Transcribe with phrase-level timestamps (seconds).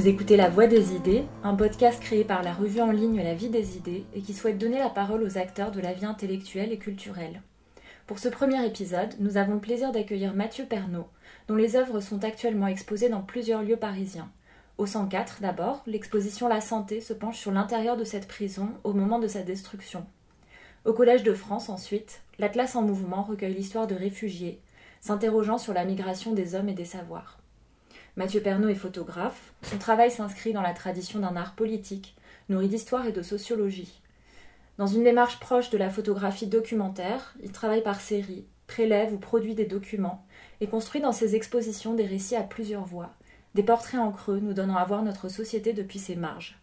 [0.00, 3.34] Vous écoutez La Voix des idées, un podcast créé par la revue en ligne La
[3.34, 6.72] Vie des idées et qui souhaite donner la parole aux acteurs de la vie intellectuelle
[6.72, 7.42] et culturelle.
[8.06, 11.06] Pour ce premier épisode, nous avons le plaisir d'accueillir Mathieu Pernaud,
[11.48, 14.32] dont les œuvres sont actuellement exposées dans plusieurs lieux parisiens.
[14.78, 19.18] Au 104, d'abord, l'exposition La Santé se penche sur l'intérieur de cette prison au moment
[19.18, 20.06] de sa destruction.
[20.86, 24.62] Au Collège de France, ensuite, l'Atlas en mouvement recueille l'histoire de réfugiés,
[25.02, 27.39] s'interrogeant sur la migration des hommes et des savoirs.
[28.16, 29.52] Mathieu Pernaud est photographe.
[29.62, 32.16] Son travail s'inscrit dans la tradition d'un art politique,
[32.48, 34.00] nourri d'histoire et de sociologie.
[34.78, 39.54] Dans une démarche proche de la photographie documentaire, il travaille par série, prélève ou produit
[39.54, 40.26] des documents
[40.60, 43.10] et construit dans ses expositions des récits à plusieurs voix,
[43.54, 46.58] des portraits en creux nous donnant à voir notre société depuis ses marges.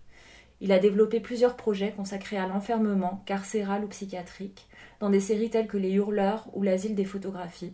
[0.59, 4.68] Il a développé plusieurs projets consacrés à l'enfermement, carcéral ou psychiatrique,
[5.00, 7.73] dans des séries telles que Les Hurleurs ou L'Asile des photographies,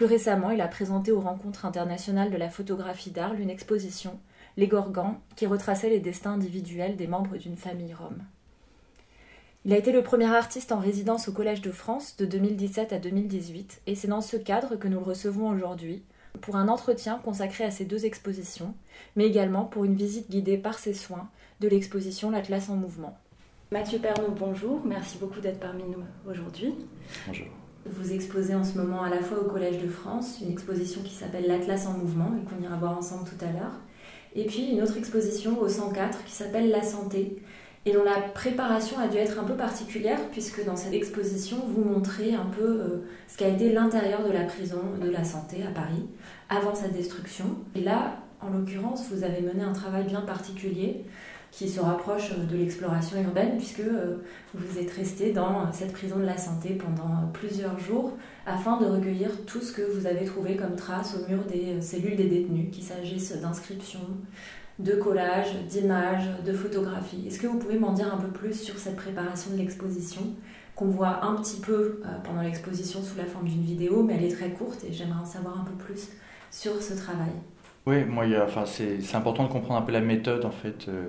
[0.00, 4.18] plus récemment, il a présenté aux rencontres internationales de la photographie d'art une exposition,
[4.56, 8.22] Les Gorgans, qui retraçait les destins individuels des membres d'une famille rome.
[9.66, 12.98] Il a été le premier artiste en résidence au Collège de France de 2017 à
[12.98, 16.02] 2018, et c'est dans ce cadre que nous le recevons aujourd'hui,
[16.40, 18.72] pour un entretien consacré à ces deux expositions,
[19.16, 21.28] mais également pour une visite guidée par ses soins
[21.60, 23.18] de l'exposition La classe en mouvement.
[23.70, 26.74] Mathieu Pernaud, bonjour, merci beaucoup d'être parmi nous aujourd'hui.
[27.26, 27.48] Bonjour.
[27.86, 31.14] Vous exposez en ce moment à la fois au Collège de France une exposition qui
[31.14, 33.72] s'appelle L'Atlas en mouvement et qu'on ira voir ensemble tout à l'heure.
[34.34, 37.42] Et puis une autre exposition au 104 qui s'appelle La santé
[37.86, 41.82] et dont la préparation a dû être un peu particulière puisque dans cette exposition vous
[41.82, 45.70] montrez un peu euh, ce qu'a été l'intérieur de la prison de la santé à
[45.70, 46.06] Paris
[46.50, 47.46] avant sa destruction.
[47.74, 51.04] Et là, en l'occurrence, vous avez mené un travail bien particulier
[51.50, 54.16] qui se rapproche de l'exploration urbaine, puisque euh,
[54.54, 58.12] vous êtes resté dans cette prison de la santé pendant plusieurs jours
[58.46, 62.16] afin de recueillir tout ce que vous avez trouvé comme traces au mur des cellules
[62.16, 64.08] des détenus, qu'il s'agisse d'inscriptions,
[64.78, 67.24] de collages, d'images, de photographies.
[67.26, 70.22] Est-ce que vous pouvez m'en dire un peu plus sur cette préparation de l'exposition
[70.74, 74.24] qu'on voit un petit peu euh, pendant l'exposition sous la forme d'une vidéo, mais elle
[74.24, 76.08] est très courte et j'aimerais en savoir un peu plus
[76.50, 77.32] sur ce travail?
[77.86, 80.86] Oui, moi, enfin, c'est important de comprendre un peu la méthode en fait.
[80.88, 81.08] Euh,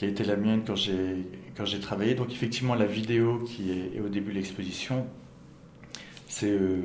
[0.00, 2.14] qui a été la mienne quand j'ai, quand j'ai travaillé.
[2.14, 5.06] Donc effectivement, la vidéo qui est, au début de l'exposition,
[6.26, 6.78] c'est, euh,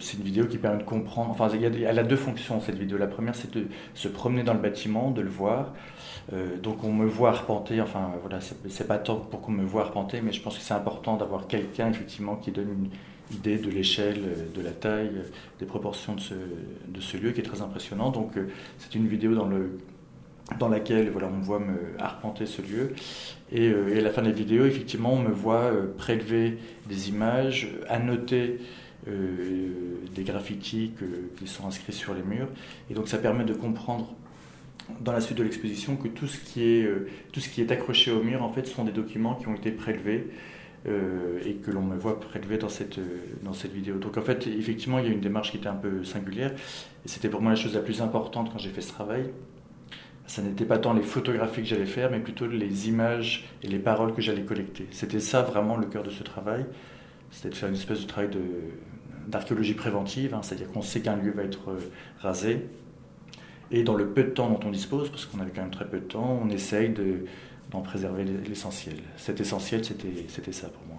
[0.00, 2.98] c'est une vidéo qui permet de comprendre, enfin elle a deux fonctions cette vidéo.
[2.98, 5.72] La première c'est de se promener dans le bâtiment, de le voir.
[6.32, 9.82] Euh, donc on me voit arpenter, enfin voilà, c'est, pas tant pour qu'on me voit
[9.82, 13.70] arpenter, mais je pense que c'est important d'avoir quelqu'un effectivement qui donne une idée de
[13.70, 15.12] l'échelle, de la taille,
[15.60, 18.10] des proportions de ce, de ce lieu qui est très impressionnant.
[18.10, 18.48] Donc euh,
[18.78, 19.78] c'est une vidéo dans le
[20.58, 22.92] dans laquelle voilà, on me voit me arpenter ce lieu.
[23.54, 27.08] Euh, et, à la fin de la vidéo, effectivement, on me voit euh, prélever des
[27.08, 28.58] images, annoter
[29.08, 29.68] euh,
[30.14, 30.92] des graffitis
[31.38, 32.48] qui sont inscrits sur les murs.
[32.90, 34.14] Et donc ça permet de comprendre
[35.00, 36.90] dans la suite de l'exposition que tout ce, qui est,
[37.32, 39.70] tout ce qui est accroché au mur, en fait, sont des documents qui ont été
[39.70, 40.28] prélevés.
[40.86, 42.98] et que l'on me voit prélever dans cette,
[43.42, 43.98] dans cette vidéo.
[43.98, 46.52] Donc en fait, effectivement, il y a une démarche qui était un peu singulière,
[47.04, 49.30] et c'était pour moi la chose la plus importante quand j'ai fait ce travail,
[50.28, 53.78] ça n'était pas tant les photographies que j'allais faire, mais plutôt les images et les
[53.78, 54.86] paroles que j'allais collecter.
[54.90, 56.66] C'était ça vraiment le cœur de ce travail.
[57.30, 58.30] C'était de faire une espèce de travail
[59.26, 61.80] d'archéologie préventive, hein, c'est-à-dire qu'on sait qu'un lieu va être euh,
[62.20, 62.66] rasé.
[63.70, 65.88] Et dans le peu de temps dont on dispose, parce qu'on avait quand même très
[65.88, 66.94] peu de temps, on essaye
[67.70, 68.96] d'en préserver l'essentiel.
[69.16, 70.97] Cet essentiel, c'était ça pour moi.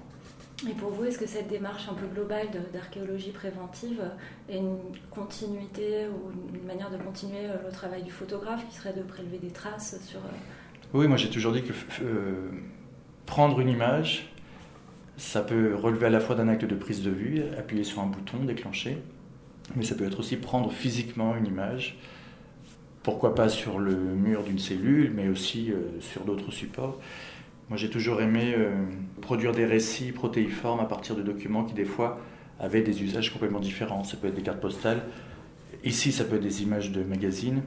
[0.67, 4.01] Et pour vous, est-ce que cette démarche un peu globale d'archéologie préventive
[4.49, 4.77] est une
[5.09, 9.37] continuité ou une manière de continuer euh, le travail du photographe qui serait de prélever
[9.37, 10.19] des traces sur...
[10.19, 10.29] Euh,
[10.93, 11.71] oui, moi j'ai toujours dit que
[12.01, 12.49] euh,
[13.25, 14.33] prendre une image,
[15.17, 18.07] ça peut relever à la fois d'un acte de prise de vue, appuyer sur un
[18.07, 18.97] bouton, déclencher,
[19.75, 21.97] mais ça peut être aussi prendre physiquement une image,
[23.03, 26.99] pourquoi pas sur le mur d'une cellule, mais aussi sur d'autres supports.
[27.69, 28.71] Moi, j'ai toujours aimé euh,
[29.21, 32.19] produire des récits protéiformes à partir de documents qui, des fois,
[32.59, 34.03] avaient des usages complètement différents.
[34.03, 35.03] Ça peut être des cartes postales.
[35.83, 37.61] Ici, ça peut être des images de magazines.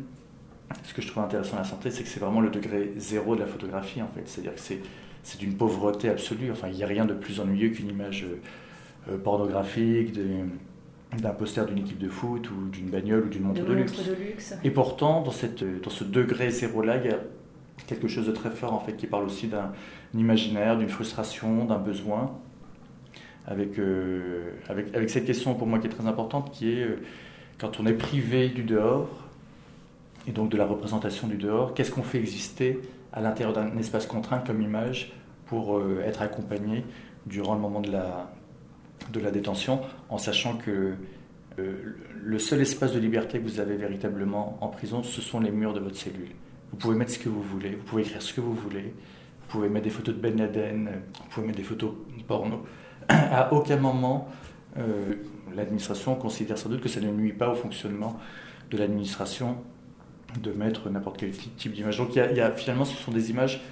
[0.83, 3.37] Ce que je trouve intéressant à la santé, c'est que c'est vraiment le degré zéro
[3.37, 4.23] de la photographie, en fait.
[4.27, 6.51] C'est-à-dire que c'est d'une pauvreté absolue.
[6.51, 8.27] Enfin, il n'y a rien de plus ennuyeux qu'une image
[9.09, 10.19] euh, pornographique,
[11.17, 14.05] d'un poster d'une équipe de foot ou d'une bagnole ou d'une montre, de, luxe.
[14.05, 14.55] de, luxe.
[14.65, 17.19] Et pourtant, dans, cette, dans ce degré zéro-là, il y a
[17.87, 19.73] quelque chose de très fort en fait qui parle aussi d'un
[20.15, 22.33] imaginaire, d'une frustration, d'un besoin,
[23.47, 27.03] avec, euh, avec, avec, cette question pour moi qui est très importante, qui est euh,
[27.59, 29.09] quand on est privé du dehors,
[30.29, 32.81] et donc de la représentation du dehors, qu'est-ce qu'on fait exister
[33.13, 35.13] à l'intérieur d'un espace contraint comme image
[35.47, 36.85] pour euh, être accompagné
[37.27, 38.31] durant le moment de la,
[39.13, 40.95] de la détention, en sachant que
[42.25, 45.75] le seul espace de liberté que vous avez véritablement en prison, ce sont les murs
[45.75, 46.31] de votre cellule
[46.73, 48.95] Vous pouvez mettre ce que vous voulez, vous pouvez écrire ce que vous voulez,
[49.43, 51.93] vous pouvez mettre des photos de Ben Laden, vous pouvez mettre des photos
[52.27, 52.65] porno.
[53.09, 54.29] À aucun moment,
[54.79, 55.15] euh,
[55.55, 58.19] l'administration considère sans doute que ça ne nuit pas au fonctionnement
[58.71, 59.59] de l'administration
[60.41, 61.99] de mettre n'importe quel type d'image.
[61.99, 63.63] Donc y, a, finalement, ce sont des images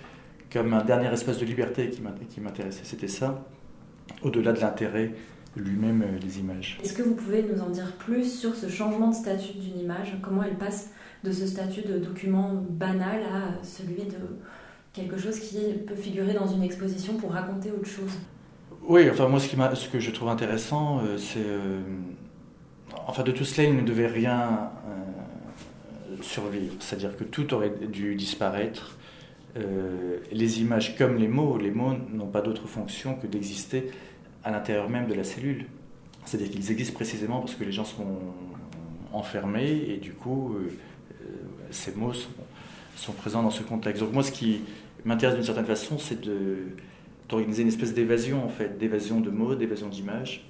[0.53, 2.85] comme un dernier espace de liberté qui m'intéressait.
[2.85, 3.47] C'était ça,
[4.23, 5.13] au-delà de l'intérêt
[5.57, 6.79] lui-même euh, des images.
[6.83, 10.17] Est-ce que vous pouvez nous en dire plus sur ce changement de statut d'une image?
[10.23, 10.91] Comment elle passe
[11.25, 14.17] de ce statut de document banal à celui de
[14.93, 18.13] quelque chose qui peut figurer dans une exposition pour raconter autre chose
[18.83, 21.39] Oui, enfin moi ce, que je trouve intéressant, euh, c'est...
[21.45, 21.81] Euh,
[23.07, 24.71] enfin de tout cela, il ne devait rien
[26.23, 26.75] survivre.
[26.81, 28.99] C'est-à-dire que tout aurait dû disparaître.
[30.33, 33.91] les images comme les mots, les mots n'ont pas d'autre fonction que d'exister
[34.45, 35.67] à l'intérieur même de la cellule.
[36.25, 38.19] C'est-à-dire qu'ils existent précisément parce que les gens sont
[39.13, 40.73] enfermés et du coup, euh,
[41.71, 44.03] ces mots sont, présents dans ce contexte.
[44.03, 44.63] Donc moi, ce qui
[45.05, 46.21] m'intéresse d'une certaine façon, c'est
[47.29, 50.45] d'organiser une espèce d'évasion, en fait, d'évasion de mots, d'évasion d'images,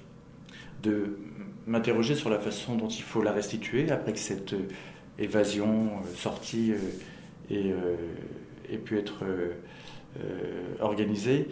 [0.83, 1.17] de
[1.67, 4.55] m'interroger sur la façon dont il faut la restituer après que cette
[5.19, 6.73] évasion euh, sortie
[7.49, 7.73] ait,
[8.69, 9.23] ait, pu être
[10.19, 11.47] euh, organisé.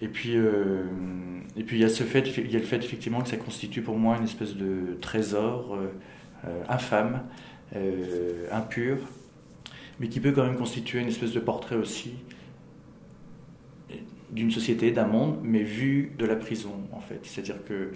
[0.00, 0.84] Et puis, euh,
[1.56, 3.36] et puis il y a ce fait, il y a le fait effectivement que ça
[3.36, 5.76] constitue pour moi une espèce de trésor
[7.76, 8.98] euh, impur,
[10.00, 12.14] mais qui peut quand même constituer une espèce de portrait aussi
[14.30, 17.20] d'une société, d'un monde, mais vu de la prison en fait.
[17.22, 17.92] C'est-à-dire que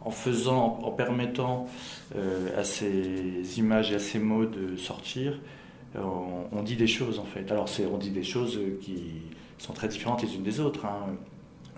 [0.00, 1.66] en faisant, en permettant
[2.56, 5.40] à ces images et à ces mots de sortir,
[5.96, 7.50] on, dit des choses en fait.
[7.50, 9.22] Alors on dit des choses qui
[9.58, 10.84] sont très différentes les unes des autres.
[10.84, 11.16] Hein.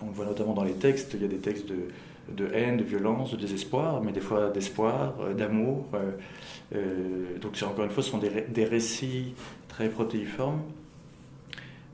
[0.02, 1.88] On le voit notamment dans les textes, il y a des textes de,
[2.34, 5.86] de haine, de violence, de désespoir, mais des fois d'espoir, euh, d'amour.
[5.94, 6.10] Euh,
[6.75, 9.34] euh, donc encore une fois, ce sont des, des récits
[9.69, 10.62] très protéiformes.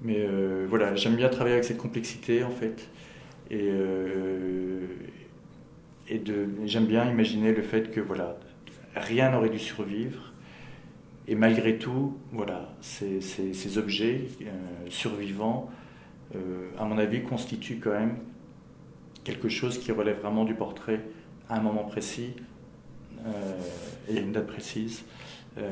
[0.03, 0.27] Mais
[0.69, 2.89] voilà, j'aime bien travailler avec cette complexité en fait.
[3.51, 3.71] Et,
[6.67, 8.37] j'aime bien imaginer le fait que voilà,
[8.95, 10.35] rien n'aurait dû survivre
[11.27, 14.27] et malgré tout, voilà, ces, ces, objets
[14.91, 15.71] survivants,
[16.79, 18.17] à mon avis, constituent quand même
[19.25, 21.01] quelque chose qui relève vraiment du portrait
[21.49, 22.35] à un moment précis
[23.27, 23.59] euh,
[24.09, 25.05] et à une date précise.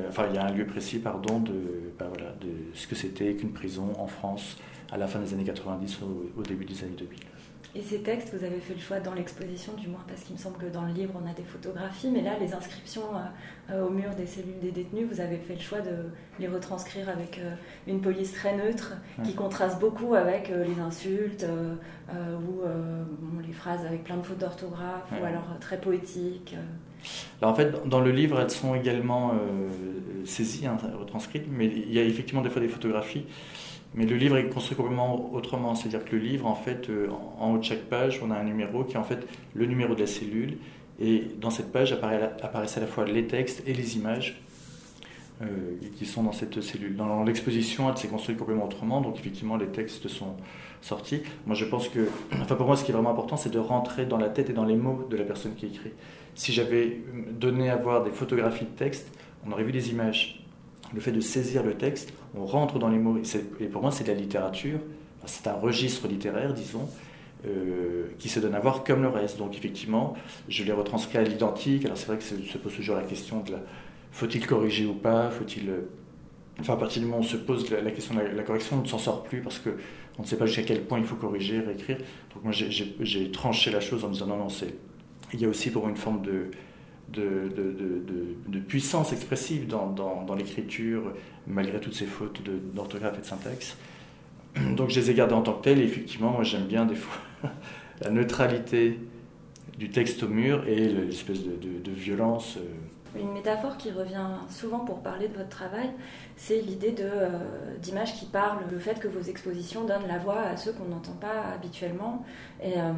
[0.08, 3.52] enfin, il y a un lieu précis, pardon, de, voilà, de ce que c'était qu'une
[3.52, 4.56] prison en France
[4.90, 7.18] à la fin des années 90, au, au début des années 2000.
[7.74, 10.40] Et ces textes, vous avez fait le choix dans l'exposition, du moins parce qu'il me
[10.40, 13.86] semble que dans le livre on a des photographies, mais là les inscriptions euh, euh,
[13.86, 17.38] au mur des cellules des détenus, vous avez fait le choix de les retranscrire avec
[17.38, 17.54] euh,
[17.86, 18.92] une police très neutre
[19.24, 21.46] qui contraste beaucoup avec les insultes
[22.10, 26.54] ou les phrases avec plein de fautes d'orthographe ou alors très poétiques.
[27.40, 29.32] Alors en fait, dans le livre, elles sont également
[30.24, 33.26] saisies, hein, retranscrites, mais il y a effectivement des fois des photographies.
[33.94, 35.74] Mais le livre est construit complètement autrement.
[35.74, 37.08] C'est-à-dire que le livre, en fait, euh,
[37.38, 39.94] en haut de chaque page, on a un numéro qui est en fait le numéro
[39.94, 40.58] de la cellule.
[41.00, 44.40] Et dans cette page apparaissent à la fois les textes et les images
[45.42, 45.46] euh,
[45.96, 46.96] qui sont dans cette cellule.
[46.96, 49.00] Dans l'exposition, elle s'est construite complètement autrement.
[49.00, 50.36] Donc effectivement, les textes sont
[50.80, 51.22] sortis.
[51.46, 52.08] Moi, je pense que,
[52.40, 54.52] enfin pour moi, ce qui est vraiment important, c'est de rentrer dans la tête et
[54.52, 55.90] dans les mots de la personne qui écrit.
[56.34, 57.00] Si j'avais
[57.32, 59.12] donné à voir des photographies de textes,
[59.46, 60.42] on aurait vu des images
[60.94, 63.18] le fait de saisir le texte, on rentre dans les mots.
[63.60, 64.78] Et, pour moi, c'est de la littérature,
[65.26, 66.88] c'est un registre littéraire, disons,
[67.46, 69.38] euh, qui se donne à voir comme le reste.
[69.38, 70.14] Donc effectivement,
[70.48, 71.84] je l'ai retranscrit à l'identique.
[71.84, 73.58] Alors c'est vrai que se pose toujours la question de la
[74.12, 75.30] faut-il corriger ou pas?
[75.30, 75.80] Faut-il euh,
[76.60, 78.82] Enfin, à partir du moment où on se pose la, question de la, correction, on
[78.82, 81.60] ne s'en sort plus parce qu'on ne sait pas jusqu'à quel point il faut corriger,
[81.60, 81.96] réécrire.
[82.34, 84.74] Donc moi, j'ai tranché la chose en disant non, non, c'est
[85.32, 86.50] il y a aussi pour une forme de
[87.12, 91.12] de, puissance expressive dans, l'écriture,
[91.46, 92.42] malgré toutes ces fautes
[92.74, 93.76] d'orthographe et de syntaxe.
[94.76, 96.94] Donc je les ai gardées en tant que telles, et effectivement, moi j'aime bien des
[96.94, 97.16] fois
[98.02, 98.98] la neutralité
[99.82, 102.56] du texte au mur et l'espèce de, violence.
[102.56, 102.60] Euh,
[103.18, 105.90] une métaphore qui revient souvent pour parler de votre travail,
[106.36, 107.28] c'est l'idée de, euh,
[107.80, 111.12] d'image qui parle, le fait que vos expositions donnent la voix à ceux qu'on n'entend
[111.12, 112.24] pas habituellement.
[112.62, 112.92] Et euh,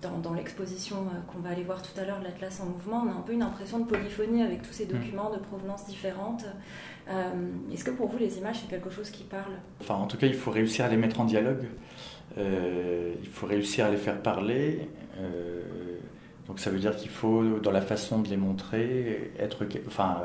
[0.00, 3.14] dans, l'exposition euh, qu'on va aller voir tout à l'heure, l'Atlas en mouvement, on a
[3.14, 4.92] un peu une impression de polyphonie avec tous ces mm.
[4.92, 6.46] documents de provenance différentes.
[7.72, 9.52] est-ce que pour vous, les images, c'est quelque chose qui parle?
[9.80, 11.66] Enfin, en tout cas, il faut réussir à les mettre en dialogue.
[12.38, 14.88] il faut réussir à les faire parler.
[16.50, 19.64] Donc ça veut dire qu'il faut, dans la façon de les montrer, être...
[19.86, 20.24] Enfin,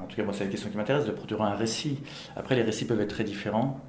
[0.00, 1.98] en tout cas, moi, c'est la question qui m'intéresse, de produire un récit.
[2.36, 3.82] Après, les récits peuvent être très différents.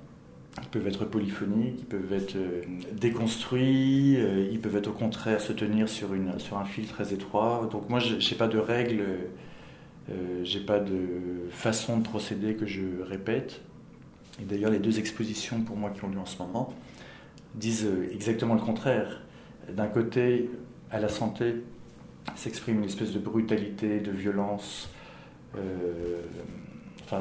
[0.62, 5.40] Ils peuvent être polyphoniques, ils peuvent être euh, déconstruits, euh, ils peuvent être au contraire
[5.40, 7.70] se tenir sur, une, sur un fil très étroit.
[7.72, 9.06] Donc moi, je n'ai pas de règles
[10.10, 13.62] Euh, j'ai pas de façon de procéder que je répète.
[14.42, 16.74] Et d'ailleurs, les deux expositions pour moi qui ont lieu en ce moment
[17.56, 19.22] disent exactement le contraire.
[19.72, 20.50] D'un côté,
[20.92, 21.56] à la santé
[22.36, 24.90] s'exprime une espèce de brutalité, de violence.
[25.58, 26.22] Euh,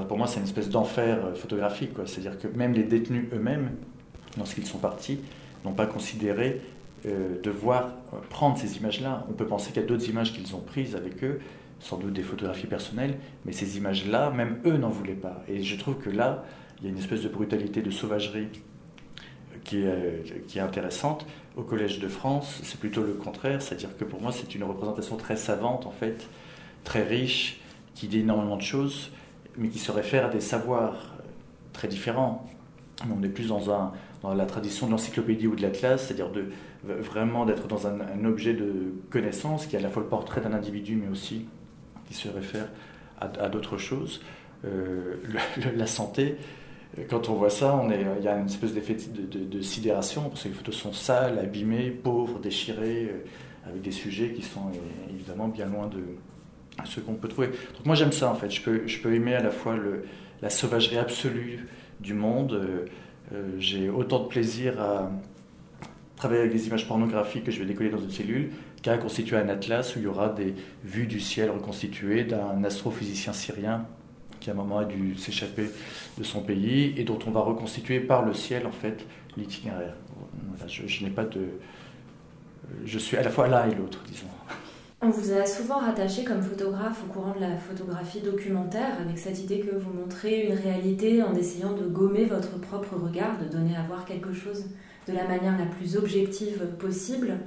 [0.07, 1.93] pour moi, c'est une espèce d'enfer photographique.
[2.07, 3.71] C'est-à-dire que même les détenus eux-mêmes,
[4.37, 5.21] lorsqu'ils sont partis,
[5.65, 6.61] n'ont pas considéré
[7.07, 7.95] euh, devoir
[8.29, 9.27] prendre ces images-là.
[9.31, 11.41] On peut penser qu'il y a d'autres images qu'ils ont prises avec eux,
[11.81, 15.43] sans doute des photographies personnelles, mais ces images-là, même eux n'en voulaient pas.
[15.49, 16.45] Et je trouve que là,
[16.79, 18.49] il y a une espèce de brutalité, de sauvagerie
[19.65, 21.27] qui est, qui est intéressante.
[21.57, 25.17] Au Collège de France, c'est plutôt le contraire, c'est-à-dire que pour moi, c'est une représentation
[25.17, 26.27] très savante, en fait,
[26.85, 27.61] très riche,
[27.95, 29.11] qui dit énormément de choses,
[29.57, 31.15] mais qui se réfère à des savoirs
[31.73, 32.47] très différents.
[33.13, 36.47] On est plus dans, un, dans la tradition de l'encyclopédie ou de l'atlas, c'est-à-dire de,
[36.85, 40.41] vraiment d'être dans un, un, objet de connaissance qui est à la fois le portrait
[40.41, 41.47] d'un individu, mais aussi
[42.07, 42.69] qui se réfère
[43.21, 44.21] à, d'autres choses.
[44.65, 45.17] Euh,
[45.77, 46.37] la santé,
[47.09, 50.55] quand on voit ça, il y a une espèce d'effet de, sidération, parce que les
[50.55, 54.71] photos sont sales, abîmées, pauvres, déchirées, euh, avec des sujets qui sont
[55.11, 56.03] évidemment bien loin de
[56.85, 57.49] ce qu'on peut trouver.
[57.49, 59.77] Donc moi j'aime ça en fait, je peux, aimer à la fois
[60.41, 61.67] la sauvagerie absolue
[62.01, 62.53] du monde,
[63.33, 65.11] euh, j'ai autant de plaisir à
[66.17, 68.51] travailler avec des images pornographiques que je vais décoller dans une cellule,
[68.83, 70.55] qu'à constituer un atlas où il y aura des
[70.85, 73.87] vues du ciel reconstituées d'un astrophysicien syrien
[74.49, 75.71] à un moment a dû s'échapper
[76.17, 79.05] de son pays et dont on va reconstituer par le ciel en fait
[79.37, 79.95] l'itinéraire.
[80.67, 81.47] je, n'ai pas de,
[82.85, 84.27] je suis à la fois l'un et l'autre, disons.
[85.01, 89.39] On vous a souvent rattaché comme photographe au courant de la photographie documentaire, avec cette
[89.41, 93.77] idée que vous montrez une réalité en essayant de gommer votre propre regard, de donner
[93.77, 94.65] à voir quelque chose
[95.07, 97.39] de la manière la plus objective possible.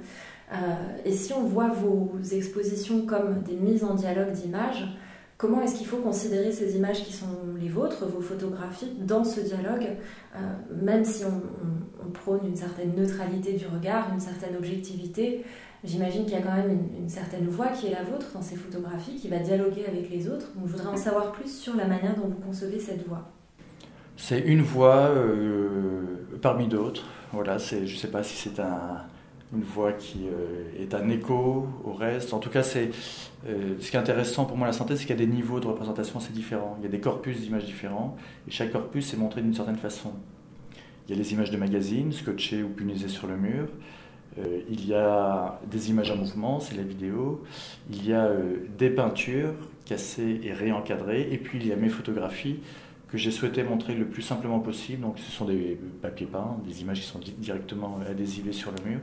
[0.50, 0.56] Euh,
[1.04, 4.86] et si on voit vos expositions comme des mises en dialogue d'images,
[5.42, 7.26] comment est-ce qu'il faut considérer ces images qui sont
[7.60, 9.88] les vôtres, vos photographies, dans ce dialogue,
[10.36, 10.38] euh,
[10.80, 11.42] même si on,
[12.12, 15.44] prône une certaine neutralité du regard, une certaine objectivité
[15.82, 18.54] J'imagine qu'il y a quand même une, certaine voix qui est la vôtre dans ces
[18.54, 20.52] photographies, qui va dialoguer avec les autres.
[20.54, 23.28] Donc, je voudrais en savoir plus sur la manière dont vous concevez cette voix.
[24.16, 26.02] C'est une voix euh,
[26.40, 27.04] parmi d'autres.
[27.32, 28.98] Voilà, je ne sais pas si c'est un,
[29.52, 32.32] une voix qui euh, est un écho au reste.
[32.32, 32.90] En tout cas, c'est
[33.46, 35.60] euh, ce qui est intéressant pour moi la santé, c'est qu'il y a des niveaux
[35.60, 36.76] de représentation assez différents.
[36.80, 38.16] Il y a des corpus d'images différents,
[38.48, 40.12] et chaque corpus est montré d'une certaine façon.
[41.06, 43.68] Il y a les images de magazines, scotchées ou punisées sur le mur.
[44.38, 47.42] Euh, il y a des images en mouvement, c'est la vidéo.
[47.90, 48.30] Il y a
[48.78, 49.52] des peintures
[49.84, 51.28] cassées et réencadrées.
[51.30, 52.60] Et puis il y a mes photographies
[53.12, 55.02] que j'ai souhaité montrer le plus simplement possible.
[55.02, 59.00] Donc, ce sont des papiers peints, des images qui sont directement adhésivées sur le mur.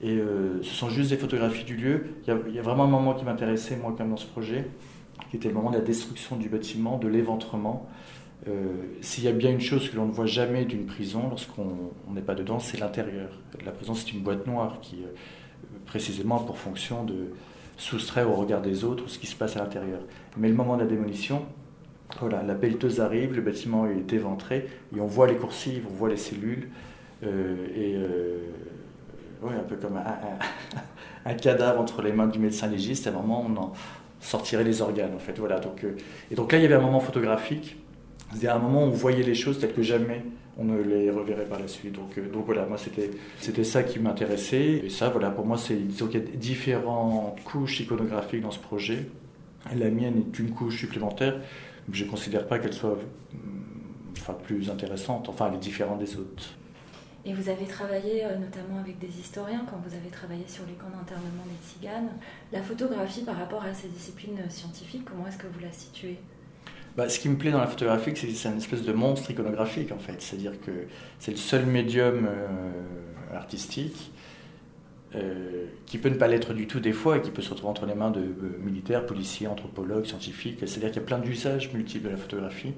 [0.00, 2.06] Et euh, ce sont juste des photographies du lieu.
[2.26, 4.66] Il y a, vraiment un moment qui m'intéressait, moi, comme dans ce projet,
[5.30, 7.88] qui était le moment de la destruction du bâtiment, de l'éventrement.
[8.48, 11.92] Euh, s'il y a bien une chose que l'on ne voit jamais d'une prison lorsqu'on
[12.12, 13.38] n'est pas dedans, c'est l'intérieur.
[13.64, 15.14] La prison, c'est une boîte noire qui, euh,
[15.86, 17.28] précisément, a pour fonction de
[17.76, 20.00] soustraire au regard des autres ce qui se passe à l'intérieur.
[20.36, 21.46] Mais le moment de la démolition,
[22.20, 26.08] voilà, la pelleteuse arrive, le bâtiment est éventré, et on voit les coursives, on voit
[26.08, 26.68] les cellules,
[27.24, 28.38] euh, et euh,
[29.44, 29.96] un peu comme
[31.24, 33.72] un, cadavre entre les mains du médecin légiste, à un moment on en
[34.20, 35.38] sortirait les organes en fait.
[35.38, 35.96] Voilà, donc, euh,
[36.30, 37.76] et donc là il y avait un moment photographique,
[38.32, 40.22] c'était un moment où on voyait les choses telles que jamais
[40.58, 41.94] on ne les reverrait par la suite.
[41.94, 46.12] Donc, donc voilà, moi c'était, ça qui m'intéressait, et ça voilà, pour moi c'est, il
[46.12, 49.06] y a différentes couches iconographiques dans ce projet.
[49.76, 51.36] La mienne est une couche supplémentaire
[51.90, 52.98] je ne considère pas qu'elle soit
[54.18, 56.54] enfin, plus intéressante, enfin elle est différente des autres.
[57.24, 60.72] Et vous avez travaillé euh, notamment avec des historiens quand vous avez travaillé sur les
[60.72, 62.10] camps d'internement des tziganes.
[62.52, 66.18] La photographie par rapport à ces disciplines scientifiques, comment est-ce que vous la situez?
[66.96, 69.30] Bah, ce qui me plaît dans la photographie, c'est que c'est une espèce de monstre
[69.30, 70.20] iconographique en fait.
[70.20, 70.88] C'est-à-dire que
[71.20, 74.12] c'est le seul médium euh, artistique
[75.14, 77.70] euh, qui peut ne pas l'être du tout des fois et qui peut se retrouver
[77.70, 80.60] entre les mains de euh, militaires, policiers, anthropologues, scientifiques.
[80.60, 82.72] C'est-à-dire qu'il y a plein d'usages multiples de la photographie.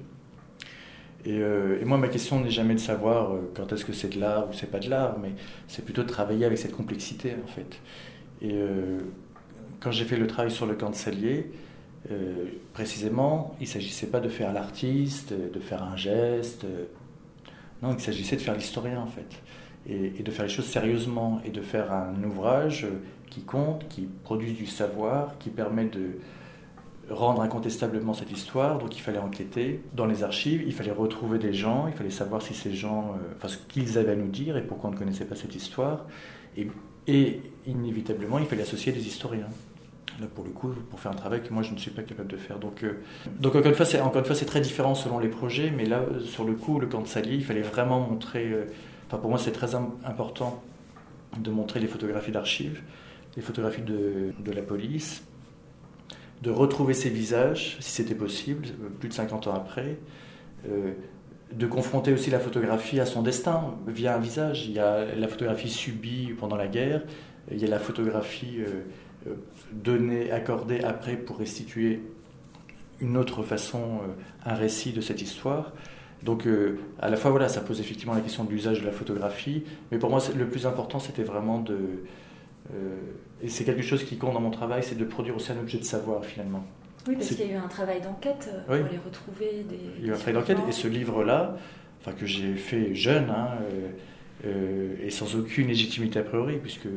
[1.23, 4.49] Et, euh, moi, ma question n'est jamais de savoir quand est-ce que c'est de l'art
[4.49, 5.31] ou c'est pas de l'art, mais
[5.67, 7.79] c'est plutôt de travailler avec cette complexité en fait.
[8.41, 8.59] Et
[9.79, 11.51] quand j'ai fait le travail sur le camp de Salier,
[12.73, 16.65] précisément, il ne s'agissait pas de faire l'artiste, de faire un geste.
[17.81, 19.41] non, il s'agissait de faire l'historien en fait
[19.87, 22.87] et, de faire les choses sérieusement et de faire un ouvrage
[23.29, 26.19] qui compte, qui produit du savoir, qui permet de
[27.09, 28.79] rendre incontestablement cette histoire.
[28.79, 32.41] Donc il fallait enquêter dans les archives, il fallait retrouver des gens, il fallait savoir
[32.41, 34.97] si ces gens, euh, enfin ce qu'ils avaient à nous dire et pourquoi on ne
[34.97, 36.05] connaissait pas cette histoire.
[37.07, 39.49] Et, inévitablement, il fallait associer des historiens.
[40.19, 42.29] là pour le coup, pour faire un travail que moi je ne suis pas capable
[42.29, 42.57] de faire.
[42.57, 42.83] Donc,
[43.39, 46.79] donc encore une fois, c'est très différent selon les projets, mais là sur le coup,
[46.79, 48.51] le camp de Sali, il fallait vraiment montrer.
[49.07, 50.61] Enfin pour moi, c'est très important
[51.37, 52.81] de montrer les photographies d'archives,
[53.35, 55.23] les photographies de, la police,
[56.41, 58.67] de retrouver ses visages, si c'était possible,
[58.99, 59.97] plus de 50 ans après,
[60.67, 60.93] euh,
[61.51, 64.65] de confronter aussi la photographie à son destin via un visage.
[64.65, 67.03] Il y a la photographie subie pendant la guerre,
[67.51, 68.81] il y a la photographie euh,
[69.27, 69.35] euh,
[69.71, 72.01] donnée, accordée après pour restituer
[73.01, 73.99] une autre façon,
[74.45, 75.73] un récit de cette histoire.
[76.25, 76.47] Donc
[76.99, 79.99] à la fois, voilà, ça pose effectivement la question de l'usage de la photographie, mais
[79.99, 81.77] pour moi, le plus important, c'était vraiment de
[82.73, 82.95] euh,
[83.41, 85.77] et c'est quelque chose qui compte dans mon travail, c'est de produire aussi un objet
[85.77, 86.65] de savoir finalement.
[87.07, 89.63] Oui, parce qu'il y a eu un travail d'enquête euh, pour les retrouver.
[89.69, 91.57] Des, il y a eu un travail d'enquête et ce livre-là,
[92.01, 93.49] enfin, que j'ai fait jeune hein,
[94.45, 96.87] euh, et sans aucune légitimité a priori, puisque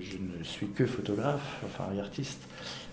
[0.00, 2.40] je ne suis que photographe, enfin artiste.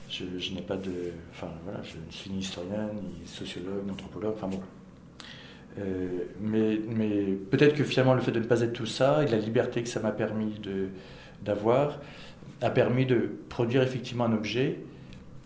[0.10, 1.12] Je, n'ai pas de.
[1.32, 4.62] Enfin voilà, je ne suis ni historien, ni sociologue, ni anthropologue, enfin bon.
[6.41, 9.38] Mais, mais peut-être que finalement le fait de ne pas être tout ça et la
[9.38, 10.60] liberté que ça m'a permis
[11.43, 12.00] d'avoir
[12.62, 14.79] a permis de produire effectivement un objet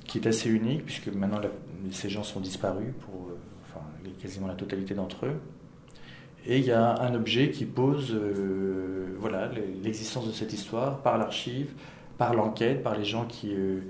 [0.05, 1.41] qui est assez unique, puisque maintenant
[1.91, 3.85] ces gens sont disparus pour euh, enfin,
[4.21, 5.39] quasiment la totalité d'entre eux.
[6.45, 9.49] Et il y a un objet qui pose euh, voilà,
[9.83, 11.71] l'existence de cette histoire par l'archive,
[12.17, 13.81] par l'enquête, par les gens qui euh,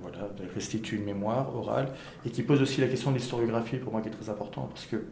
[0.00, 1.88] voilà, restituent une mémoire orale,
[2.24, 4.86] et qui pose aussi la question de l'historiographie, pour moi qui est très important, parce
[4.86, 5.04] que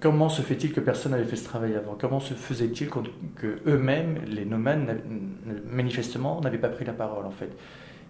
[0.00, 1.96] comment se fait-il que personne n'avait fait ce travail avant?
[1.98, 5.02] Comment se faisait-il que eux-mêmes, les nomades,
[5.70, 7.50] manifestement, n'avaient pas pris la parole en fait?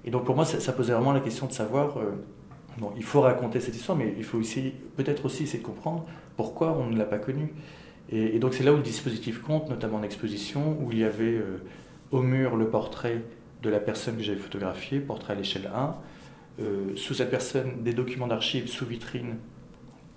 [0.04, 2.12] Et donc pour moi, ça, posait vraiment la question de savoir, euh,
[2.78, 6.06] bon, il faut raconter cette histoire, mais il faut aussi, peut-être aussi essayer de comprendre
[6.36, 7.52] pourquoi on ne l'a pas connue.
[8.10, 11.34] Et, donc c'est là où le dispositif compte, notamment en exposition, où il y avait
[11.34, 11.62] euh,
[12.10, 13.22] au mur le portrait
[13.62, 15.94] de la personne que j'avais photographiée, portrait à l'échelle 1.
[16.60, 19.36] Euh, sous cette personne, des documents d'archives sous vitrine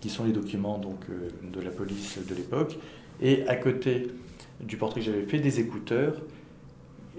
[0.06, 2.78] qui sont les documents donc, euh, de la police de l'époque,
[3.24, 4.12] et à côté
[4.60, 6.22] du portrait que j'avais fait, des écouteurs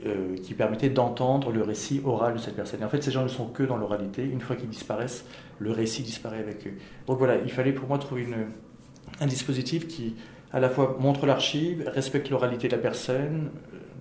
[0.07, 2.85] euh, qui permettaient d'entendre le récit oral de cette personne.
[2.85, 4.22] En fait, ces gens ne sont que dans l'oralité.
[4.22, 5.25] Une fois qu'ils disparaissent,
[5.59, 6.75] le récit disparaît avec eux.
[7.09, 8.25] Donc voilà, il fallait pour moi trouver
[9.20, 10.14] un dispositif qui,
[10.53, 13.51] à la fois, montre l'archive, respecte l'oralité de la personne,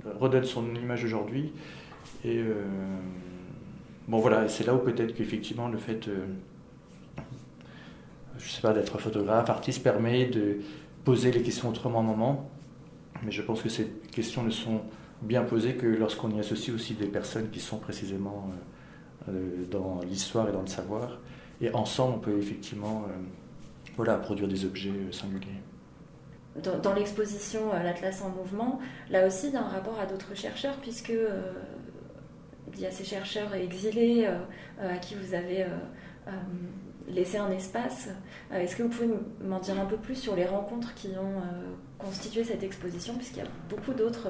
[0.06, 1.54] euh, redonne son image aujourd'hui.
[2.24, 2.39] Et
[4.08, 6.10] bon voilà, c'est là où peut-être qu'effectivement le fait
[8.38, 10.58] je sais pas, d'être photographe, artiste permet de
[11.04, 12.50] poser les questions autrement un moment.
[13.24, 14.82] Mais je pense que ces questions ne sont
[15.21, 18.50] bien posées que lorsqu'on y associe aussi des personnes qui sont précisément
[19.30, 21.19] euh, euh, dans l'histoire et dans le savoir.
[21.62, 23.13] Et ensemble, on peut effectivement euh,
[23.95, 25.62] voilà, produire des objets singuliers.
[26.82, 30.78] Dans, l'exposition L'Atlas en mouvement, là aussi, il y a un rapport à d'autres chercheurs,
[30.78, 31.12] puisque
[32.74, 34.26] il y a ces chercheurs exilés
[34.80, 35.65] à qui vous avez
[37.08, 38.10] laisser un espace.
[38.52, 39.10] Euh, est-ce que vous pouvez
[39.44, 43.39] m'en dire un peu plus sur les rencontres qui ont euh, constitué cette exposition, puisqu'il
[43.39, 44.30] y a beaucoup d'autres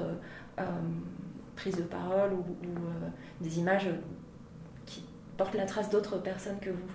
[0.58, 0.62] euh,
[1.54, 2.44] prises de parole ou,
[3.40, 3.88] des images
[4.86, 5.04] qui
[5.36, 6.88] portent la trace d'autres personnes que vous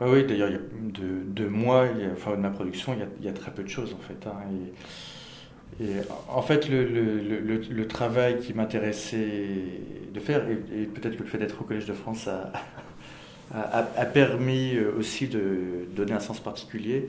[0.00, 3.68] ah oui, d'ailleurs, de, moi, enfin de ma production, il y, a, très peu de
[3.68, 4.28] choses en fait.
[4.28, 4.36] Hein,
[5.80, 5.86] et,
[6.28, 9.48] en fait, le, travail qui m'intéressait
[10.14, 12.52] de faire, et, et peut-être que le fait d'être au Collège de France a,
[13.54, 17.08] a, permis euh, aussi de donner un sens particulier.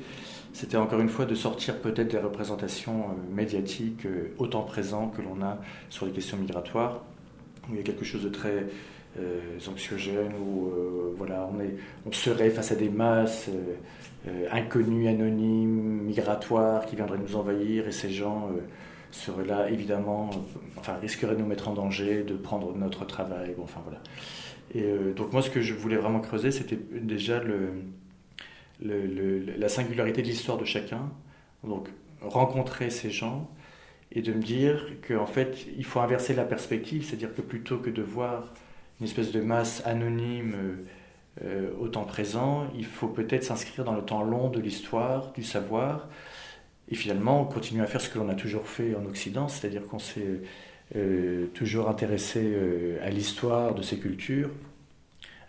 [0.54, 5.22] C'était encore une fois de sortir peut-être des représentations euh, médiatiques euh, autant présentes que
[5.22, 5.58] l'on a
[5.90, 7.04] sur les questions migratoires,
[7.70, 8.66] où il y a quelque chose de très
[9.68, 10.72] anxiogène, où
[12.06, 13.50] on, serait face à des masses
[14.52, 18.50] inconnues, anonymes, migratoires qui viendraient nous envahir, et ces gens
[19.12, 20.30] seraient là, évidemment,
[20.78, 23.56] enfin, risqueraient de nous mettre en danger, de prendre notre travail.
[23.58, 24.00] Bon, voilà.
[24.74, 27.42] Et euh, donc moi, ce que je voulais vraiment creuser, c'était déjà
[28.82, 31.10] la singularité de l'histoire de chacun.
[31.64, 31.90] Donc
[32.22, 33.50] rencontrer ces gens
[34.12, 37.90] et de me dire qu'en fait, il faut inverser la perspective, c'est-à-dire que plutôt que
[37.90, 38.54] de voir
[39.00, 40.80] une espèce de masse anonyme
[41.44, 45.44] euh, au temps présent, il faut peut-être s'inscrire dans le temps long de l'histoire, du
[45.44, 46.10] savoir,
[46.90, 50.00] et finalement continuer à faire ce que l'on a toujours fait en Occident, c'est-à-dire qu'on
[50.00, 50.42] s'est
[50.96, 54.50] euh, toujours intéressé euh, à l'histoire de ces cultures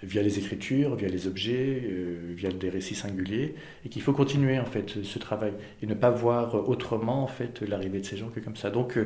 [0.03, 4.59] via les écritures, via les objets, euh, via des récits singuliers, et qu'il faut continuer
[4.59, 8.29] en fait ce travail et ne pas voir autrement en fait l'arrivée de ces gens
[8.29, 8.71] que comme ça.
[8.71, 8.99] Donc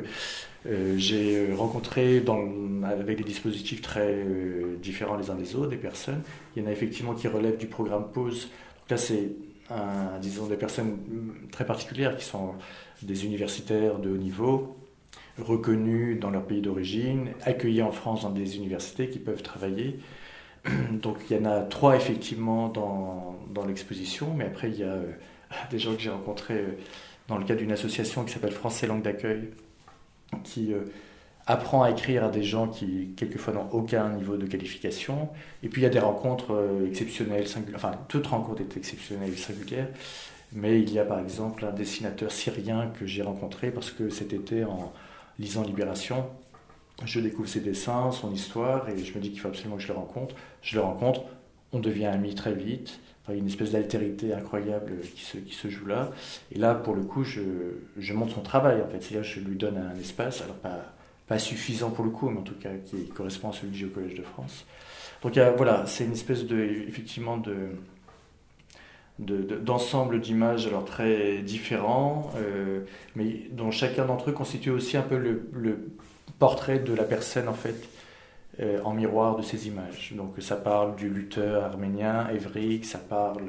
[0.97, 2.23] j'ai rencontré
[2.83, 4.25] avec des dispositifs très
[4.81, 6.21] différents les uns des autres des personnes.
[6.55, 8.49] Il y en a effectivement qui relèvent du programme Pause.
[8.79, 9.31] Donc là c'est
[10.21, 10.97] disons des personnes
[11.51, 12.55] très particulières qui sont
[13.01, 14.77] des universitaires de haut niveau
[15.37, 19.99] reconnus dans leur pays d'origine, accueillis en France dans des universités qui peuvent travailler.
[20.91, 24.97] Donc il y en a trois effectivement dans, dans l'exposition, mais après il y a
[25.71, 26.63] des gens que j'ai rencontrés
[27.27, 29.49] dans le cadre d'une association qui s'appelle Français Langue d'accueil,
[30.43, 30.73] qui
[31.47, 35.29] apprend à écrire à des gens qui, quelquefois, n'ont aucun niveau de qualification.
[35.63, 37.77] Et puis, il y a des rencontres euh, exceptionnelles, singulières.
[37.77, 39.87] Enfin, toute rencontre est exceptionnelle et singulière.
[40.53, 44.33] Mais il y a, par exemple, un dessinateur syrien que j'ai rencontré parce que cet
[44.33, 44.91] été, en
[45.39, 46.27] lisant Libération,
[47.03, 49.87] je découvre ses dessins, son histoire, et je me dis qu'il faut absolument que je
[49.89, 50.35] le rencontre.
[50.61, 51.23] Je le rencontre,
[51.73, 52.99] on devient amis très vite.
[53.27, 56.11] Il y a une espèce d'altérité incroyable qui se, qui se joue là.
[56.51, 57.41] Et là, pour le coup, je,
[57.97, 59.01] je montre son travail, en fait.
[59.01, 60.95] C'est-à-dire, je lui donne un espace, alors pas
[61.27, 63.87] pas suffisant pour le coup, mais en tout cas qui correspond à celui que j'ai
[63.87, 64.65] Collège de France.
[65.21, 67.69] Donc voilà, c'est une espèce de, effectivement de,
[69.19, 72.81] d'ensemble d'images alors très différents, euh,
[73.15, 75.91] mais dont chacun d'entre eux constitue aussi un peu le,
[76.37, 77.87] portrait de la personne en fait
[78.59, 80.13] euh, en miroir de ces images.
[80.17, 83.45] Donc ça parle du lutteur arménien Evrik, ça parle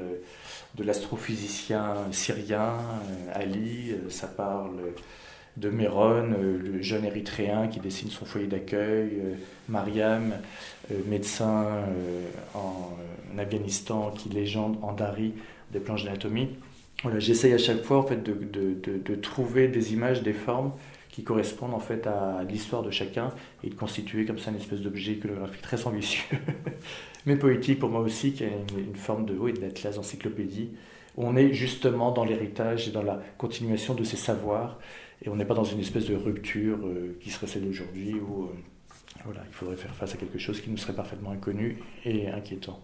[0.75, 4.77] de l'astrophysicien syrien euh, Ali, ça parle
[5.57, 9.23] de Méron, le jeune érythréen qui dessine son foyer d'accueil,
[9.67, 10.33] Mariam,
[11.07, 11.65] médecin
[12.53, 12.95] en,
[13.39, 15.33] Afghanistan qui légende en Dari
[15.71, 16.49] des planches d'anatomie.
[17.03, 20.71] Voilà, J'essaye à chaque fois en fait, de, de, de, trouver des images, des formes
[21.09, 23.31] qui correspondent en fait à l'histoire de chacun
[23.63, 26.37] et de constituer comme ça une espèce d'objet iconographique très ambitieux,
[27.25, 30.71] mais poétique pour moi aussi, qui a une, forme de oui, d'atlas encyclopédie.
[31.15, 34.77] Où on est justement dans l'héritage et dans la continuation de ces savoirs
[35.23, 38.43] et on n'est pas dans une espèce de rupture euh, qui serait celle d'aujourd'hui où
[38.43, 38.47] euh,
[39.25, 42.79] voilà, il faudrait faire face à quelque chose qui nous serait parfaitement inconnu et inquiétant.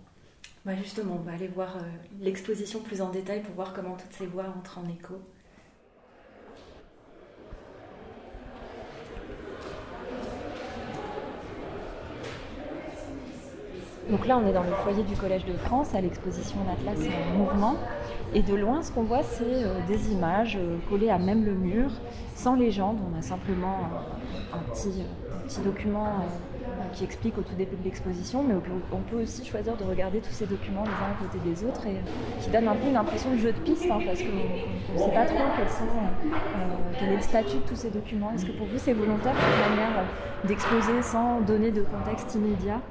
[0.65, 1.81] Bah justement, on va aller voir euh,
[2.21, 5.15] l'exposition plus en détail pour voir comment toutes ces voix entrent en écho.
[14.09, 17.37] Donc là, on est dans le foyer du Collège de France à l'exposition L'Atlas en
[17.37, 17.75] mouvement.
[18.33, 21.55] Et de loin, ce qu'on voit, c'est euh, des images euh, collées à même le
[21.55, 21.91] mur,
[22.35, 22.99] sans légende.
[23.11, 23.79] On a simplement
[24.53, 25.03] un, petit,
[25.61, 26.07] document
[26.93, 28.55] qui explique au tout début de l'exposition, mais
[28.91, 31.85] on peut, aussi choisir de regarder tous ces documents les uns à côté des autres
[31.87, 31.97] et
[32.41, 35.13] qui donne un peu une impression de jeu de piste, hein, parce qu'on ne sait
[35.13, 35.37] pas trop
[36.99, 38.31] quel est le statut de tous ces documents.
[38.33, 40.05] Est-ce que pour vous, c'est volontaire cette manière
[40.47, 42.81] d'exposer sans donner de contexte immédiat?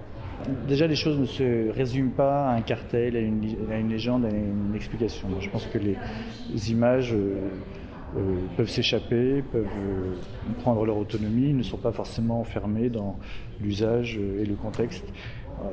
[0.67, 4.75] Déjà, les choses ne se résument pas à un cartel, à une, légende, à une
[4.75, 5.29] explication.
[5.41, 5.97] Je pense que les,
[6.71, 7.49] images euh,
[8.17, 10.15] euh, peuvent s'échapper, peuvent euh,
[10.61, 13.19] prendre leur autonomie, ne sont pas forcément enfermées dans
[13.61, 15.05] l'usage et le contexte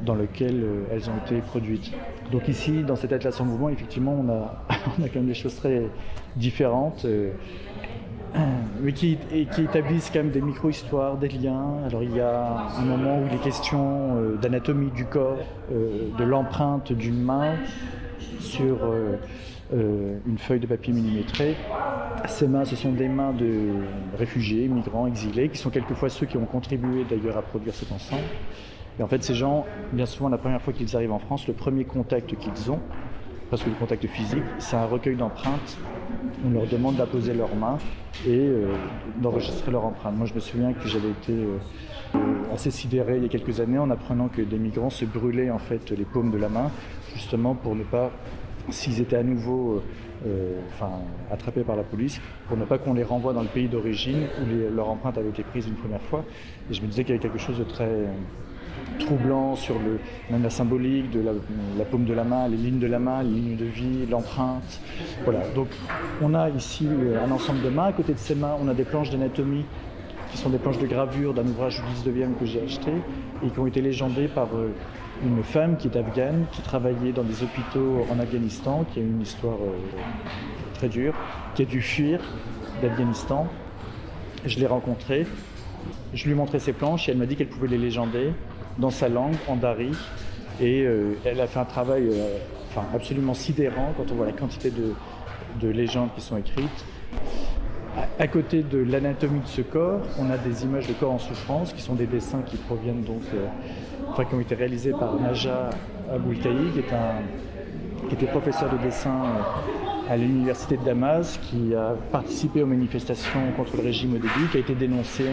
[0.06, 1.92] dans lequel elles ont été produites.
[2.32, 4.66] Donc ici, dans cet atlas en mouvement, effectivement, on a,
[5.00, 5.84] quand même des choses très
[6.36, 7.06] différentes
[8.82, 9.18] mais qui,
[9.52, 11.84] qui, établissent quand même des micro-histoires, des liens.
[11.86, 15.38] Alors il y a un moment où il est question euh, d'anatomie du corps,
[15.72, 17.56] euh, de l'empreinte d'une main
[18.40, 21.56] sur euh, une feuille de papier millimétré.
[22.28, 23.70] Ces mains, ce sont des mains de
[24.18, 28.24] réfugiés, migrants, exilés, qui sont quelquefois ceux qui ont contribué d'ailleurs à produire cet ensemble.
[29.00, 31.54] Et en fait, ces gens, bien souvent, la première fois qu'ils arrivent en France, le
[31.54, 32.80] premier contact qu'ils ont,
[33.50, 35.78] parce que le contact physique, c'est un recueil d'empreintes.
[36.46, 37.78] On leur demande d'apposer leurs mains
[38.28, 38.74] et euh,
[39.22, 40.16] d'enregistrer leur empreinte.
[40.16, 41.58] Moi, je me souviens que j'avais été euh,
[42.16, 45.50] euh, assez sidéré il y a quelques années en apprenant que des migrants se brûlaient
[45.50, 46.72] en fait les paumes de la main,
[47.14, 48.12] justement pour ne pas,
[48.70, 49.82] s'ils étaient à nouveau
[50.74, 50.92] enfin,
[51.32, 54.76] attrapés par la police, pour ne pas qu'on les renvoie dans le pays d'origine où
[54.76, 56.26] leur empreinte avait été prise une première fois.
[56.70, 58.08] Et je me disais qu'il y avait quelque chose de très
[59.00, 62.88] troublant sur le, même la symbolique de la, paume de la main, les lignes de
[62.88, 64.82] la main, les lignes de vie, l'empreinte.
[65.24, 65.42] Voilà.
[65.56, 65.68] Donc
[66.22, 67.86] on a ici euh, un ensemble de mains.
[67.86, 69.66] À côté de ces mains, on a des planches d'anatomie
[70.32, 72.92] qui sont des planches de gravure d'un ouvrage du 19e que j'ai acheté
[73.44, 74.70] et qui ont été légendées par euh,
[75.24, 79.22] une femme qui est afghane, qui travaillait dans des hôpitaux en Afghanistan, qui a une
[79.22, 79.76] histoire euh,
[80.76, 81.14] très dure,
[81.56, 82.20] qui a dû fuir
[82.82, 83.48] d'Afghanistan.
[84.46, 85.28] Je l'ai rencontrée,
[86.14, 88.32] je lui ai montré ses planches et elle m'a dit qu'elle pouvait les légender
[88.78, 89.92] dans sa langue, en dari.
[90.62, 92.38] Et euh, elle a fait un travail euh,
[92.70, 94.94] enfin, absolument sidérant quand on voit la quantité de,
[95.62, 96.86] de légendes qui sont écrites.
[98.18, 101.74] À, côté de l'anatomie de ce corps, on a des images de corps en souffrance
[101.74, 103.24] qui sont des dessins qui proviennent donc,
[104.10, 105.70] enfin, qui ont été réalisés par Naja
[106.14, 106.82] Aboulkaï, qui,
[108.08, 109.22] qui était professeur de dessin
[110.10, 114.58] à l'université de Damas, qui a participé aux manifestations contre le régime au début, qui
[114.58, 115.26] a été dénoncé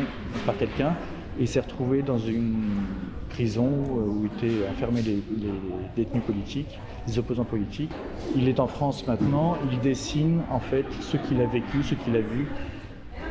[0.44, 0.94] par quelqu'un
[1.40, 2.84] et s'est retrouvé dans une
[3.28, 5.22] prison euh, où étaient enfermés les,
[5.96, 7.90] détenus politiques, les opposants politiques.
[8.34, 12.16] Il est en France maintenant, il dessine en fait ce qu'il a vécu, ce qu'il
[12.16, 12.46] a vu,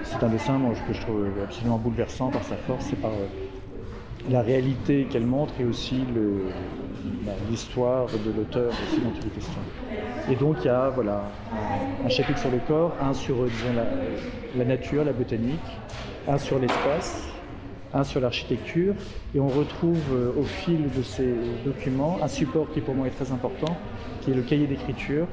[0.03, 3.11] c'est un dessin que je trouve absolument bouleversant par sa force et par
[4.29, 6.03] la réalité qu'elle montre et aussi
[7.25, 9.59] bah, l'histoire de l'auteur aussi dont il est question.
[10.29, 11.23] Et donc il y a voilà,
[12.03, 13.35] un, chapitre sur le corps, un sur
[14.55, 15.59] la, nature, la botanique,
[16.27, 17.27] un sur l'espace,
[17.93, 18.95] un sur l'architecture,
[19.35, 21.33] et on retrouve euh, au fil de ces
[21.63, 23.77] documents un support qui pour moi est très important,
[24.21, 25.27] qui est le cahier d'écriture,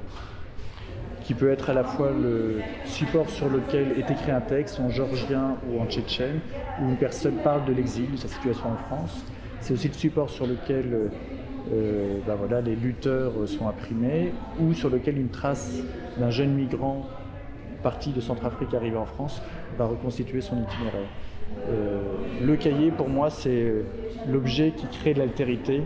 [1.24, 4.88] qui peut être à la fois le support sur lequel est écrit un texte en
[4.88, 6.40] georgien ou en tchétchène,
[6.80, 9.24] où une personne parle de l'exil, de sa situation en France.
[9.60, 11.08] C'est aussi le support sur lequel euh,
[11.72, 15.82] euh, ben voilà, les lutteurs sont imprimés, ou sur lequel une trace
[16.18, 17.06] d'un jeune migrant
[17.82, 19.42] parti de Centrafrique arrivé en France
[19.78, 21.08] va reconstituer son itinéraire.
[21.68, 22.00] Euh,
[22.42, 23.72] le cahier, pour moi, c'est
[24.28, 25.82] l'objet qui crée de l'altérité.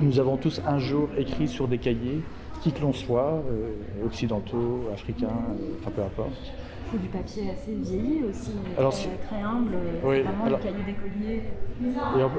[0.00, 2.22] Nous avons tous un jour écrit sur des cahiers
[2.60, 6.52] qui que l'on soit, euh, occidentaux, africains, euh, enfin peu importe.
[6.92, 11.42] C'est du papier assez vieilli aussi, alors, très, humble, oui, vraiment alors, le cahier d'écolier.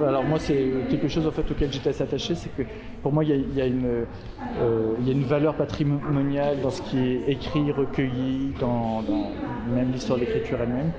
[0.06, 2.64] alors moi c'est quelque chose en fait auquel j'étais assez attaché, c'est que
[3.02, 6.82] pour moi il y, a, une, euh, il y a une valeur patrimoniale dans ce
[6.82, 9.04] qui est écrit, recueilli, dans,
[9.74, 10.92] même l'histoire de l'écriture elle-même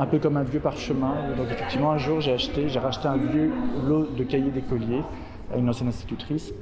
[0.00, 1.14] un peu comme un vieux parchemin.
[1.36, 3.50] Donc effectivement, un jour, j'ai acheté, j'ai racheté un vieux
[3.84, 5.02] lot de cahiers d'écoliers
[5.52, 6.52] à une ancienne institutrice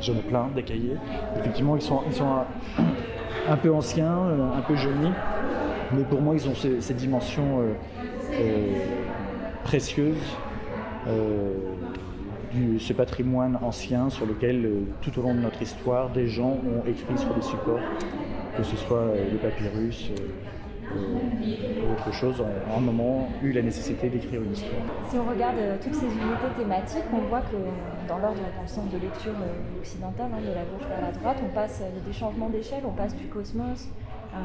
[0.00, 0.96] J'en ai plein, des cahiers.
[1.38, 2.02] Effectivement, ils sont,
[3.48, 5.12] un, peu anciens, euh, un peu jaunis,
[5.92, 7.72] mais pour moi, ils ont ces, dimensions euh,
[8.32, 8.74] euh,
[9.64, 10.36] précieuses.
[12.52, 14.68] du, ce patrimoine ancien sur lequel,
[15.02, 17.80] tout au long de notre histoire, des gens ont écrit sur des supports,
[18.56, 20.10] que ce soit le papyrus,
[21.98, 24.82] autre chose, ont à un moment eu la nécessité d'écrire une histoire.
[25.10, 27.56] Si on regarde euh, toutes ces unités thématiques, on voit que
[28.08, 31.12] dans l'ordre, dans le sens de lecture euh, occidentale, hein, de la gauche vers la
[31.12, 33.88] droite, on passe, des changements d'échelle, on passe du cosmos
[34.34, 34.38] euh,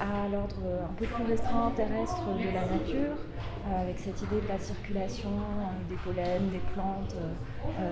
[0.00, 3.16] à l'ordre un peu plus restreint terrestre de la nature,
[3.70, 5.28] avec cette idée de la circulation
[5.90, 7.14] des pollens, des plantes,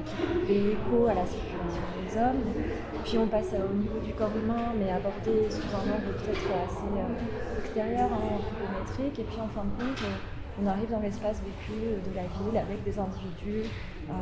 [0.06, 2.42] qui fait écho à la circulation des hommes.
[3.04, 6.88] Puis on passe au niveau du corps humain, mais abordé sous un angle peut-être assez
[7.78, 10.02] extérieur, hein, anthropométrique, et puis en fin de compte,
[10.60, 13.62] on arrive dans l'espace vécu de la ville avec des individus
[14.10, 14.12] euh,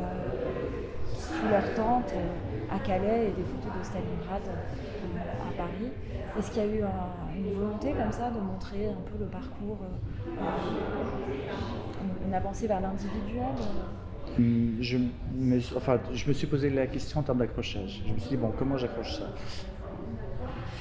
[1.05, 2.37] sous leur tente euh,
[2.69, 5.07] à Calais et des photos de Stalingrad euh,
[5.49, 5.89] à Paris.
[6.37, 6.83] Est-ce qu'il y a eu
[7.35, 9.79] une volonté comme ça de montrer un peu le parcours,
[12.27, 13.55] une avancée vers l'individuel?
[14.37, 14.79] Hum,
[15.75, 18.03] enfin, je me suis posé la question en termes d'accrochage.
[18.05, 19.25] Je me suis dit, bon, comment j'accroche ça?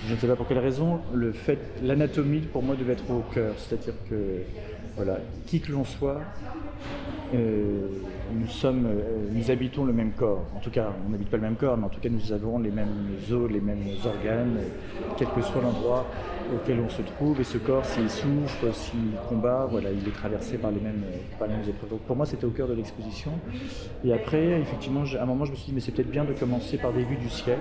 [0.06, 3.24] Je ne sais pas pour quelle raison, le fait, l'anatomie pour moi devait être au
[3.34, 4.42] cœur, c'est-à-dire que
[4.94, 6.20] voilà, qui que l'on soit,
[7.34, 7.88] euh,
[8.32, 10.44] euh, nous habitons le même corps.
[10.56, 12.58] En tout cas, on n'habite pas le même corps, mais en tout cas, nous avons
[12.58, 14.58] les mêmes os, les mêmes organes,
[15.16, 16.06] quel que soit l'endroit
[16.54, 17.40] auquel on se trouve.
[17.40, 21.02] Et ce corps, s'il souffre, s'il combat, voilà, il est traversé par les mêmes,
[21.38, 21.90] par les mêmes épreuves.
[21.90, 23.32] Donc, pour moi, c'était au cœur de l'exposition.
[24.04, 26.32] Et après, effectivement, à un moment, je me suis dit, mais c'est peut-être bien de
[26.32, 27.58] commencer par des vues du ciel.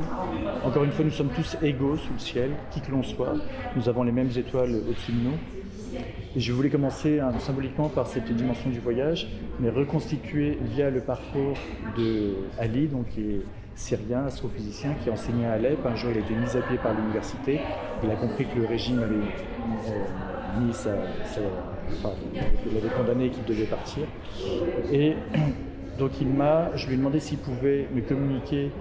[0.64, 3.34] Encore une fois, nous sommes tous égaux sous le ciel, qui que l'on soit.
[3.76, 5.65] Nous avons les mêmes étoiles au-dessus de nous.
[6.36, 9.28] Je voulais commencer hein, symboliquement par cette dimension du voyage,
[9.60, 11.58] mais reconstituer via le parcours
[11.98, 13.42] de Ali, donc qui est
[13.76, 15.86] syrien, astrophysicien, qui enseignait à Alep.
[15.86, 17.60] Un jour, il a été mis à pied par l'université.
[18.04, 20.92] Il a compris que le régime avait euh, mis sa,
[21.92, 22.14] enfin,
[22.70, 24.04] il avait condamné et qu'il devait partir.
[24.92, 25.16] Et
[26.00, 28.72] donc il m'a, je lui ai demandé s'il pouvait me communiquer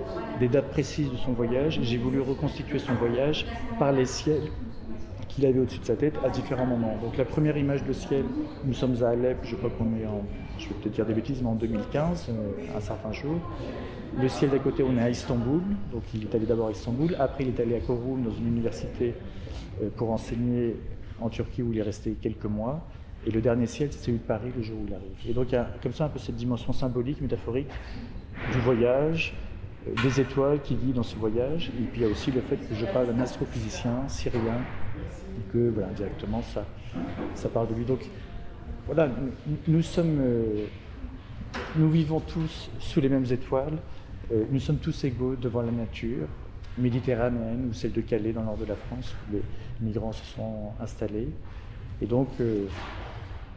[0.40, 1.80] des dates précises de son voyage.
[1.82, 3.46] J'ai voulu reconstituer son voyage
[3.78, 4.50] par les ciels
[5.34, 6.96] qu'il avait au-dessus de sa tête à différents moments.
[7.02, 8.24] Donc la première image de ciel,
[8.64, 10.22] nous sommes à Alep, je crois qu'on est en,
[10.58, 13.34] je vais peut-être dire des bêtises, mais en 2015, euh, un certain jour.
[14.20, 15.60] Le ciel d'à côté, on est à Istanbul,
[15.92, 18.46] donc il est allé d'abord à Istanbul, après il est allé à Korum dans une
[18.46, 19.14] université
[19.82, 20.76] euh, pour enseigner
[21.20, 22.86] en Turquie où il est resté quelques mois.
[23.26, 25.16] Et le dernier ciel, c'est celui de Paris le jour où il arrive.
[25.28, 27.70] Et donc il y a comme ça un peu cette dimension symbolique, métaphorique
[28.52, 29.34] du voyage,
[29.88, 31.72] euh, des étoiles qui guident dans ce voyage.
[31.80, 34.60] Et puis il y a aussi le fait que je parle d'un astrophysicien syrien
[35.52, 36.64] que voilà, directement ça,
[37.34, 37.84] ça parle de lui.
[37.84, 38.00] Donc
[38.86, 39.08] voilà,
[39.66, 40.66] nous, sommes, euh,
[41.76, 43.78] nous vivons tous sous les mêmes étoiles,
[44.32, 46.26] euh, nous sommes tous égaux devant la nature
[46.76, 49.42] méditerranéenne ou celle de Calais dans le nord de la France où les
[49.80, 51.28] migrants se sont installés.
[52.02, 52.66] Et donc euh,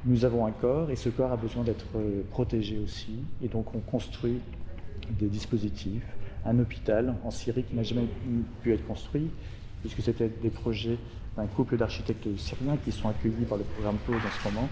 [0.05, 1.87] nous avons un corps et ce corps a besoin d'être
[2.29, 3.19] protégé aussi.
[3.41, 4.39] Et donc on construit
[5.19, 6.05] des dispositifs,
[6.45, 8.05] un hôpital en Syrie qui n'a jamais
[8.61, 9.29] pu être construit,
[9.81, 10.97] puisque c'était des projets
[11.37, 14.69] un couple d'architectes syriens qui sont accueillis par le programme POSE en ce moment.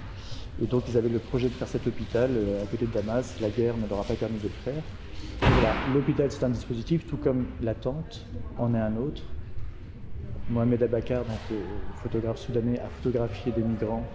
[0.62, 3.36] Et donc ils avaient le projet de faire cet hôpital euh, à côté de Damas.
[3.42, 4.84] La guerre ne leur a pas permis de le faire.
[5.94, 8.26] L'hôpital c'est un dispositif, tout comme la tente
[8.58, 9.22] en est un autre.
[10.50, 11.60] Mohamed Abakar, donc,
[12.04, 14.06] photographe soudanais, a photographié des migrants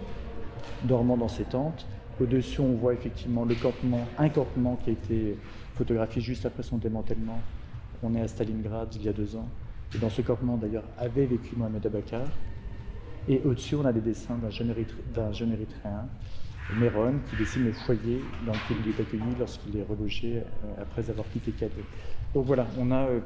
[0.85, 1.87] dormant dans ces tentes.
[2.21, 5.37] Au-dessus, on voit effectivement le campement, un campement qui a été
[5.75, 7.41] photographié juste après son démantèlement.
[8.03, 9.49] On est à Stalingrad il y a deux ans.
[9.95, 12.29] Et dans ce campement, d'ailleurs, avait vécu Mohamed Abakar.
[13.29, 16.09] Et au-dessus, on a des dessins d'un jeune, érythréen,
[16.79, 21.11] Méron, qui dessine le foyer dans lequel il est accueilli lorsqu'il est relogé euh, après
[21.11, 21.73] avoir quitté Calais.
[22.33, 23.21] Donc voilà, on a euh,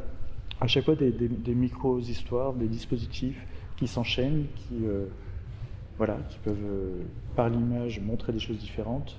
[0.61, 3.41] à chaque fois des, micro-histoires, des dispositifs
[3.77, 5.07] qui s'enchaînent, qui, euh,
[6.31, 7.05] qui peuvent,
[7.37, 9.17] par l'image, montrer des choses différentes.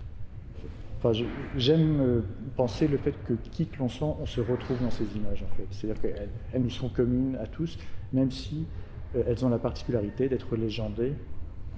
[1.55, 2.23] J'aime
[2.55, 5.55] penser le fait que qui que l'on soit, on se retrouve dans ces images en
[5.55, 5.67] fait.
[5.71, 7.77] C'est-à-dire qu'elles nous sont communes à tous,
[8.13, 8.65] même si
[9.13, 11.13] elles ont la particularité d'être légendées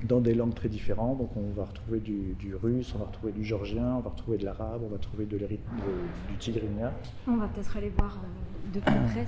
[0.04, 1.18] dans des langues très différentes.
[1.18, 4.46] Donc on va retrouver du, russe, on va retrouver du georgien, on va retrouver de
[4.46, 6.94] l'arabe, on va trouver de du tigrinya.
[7.28, 9.26] On va peut-être aller voir euh, de plus près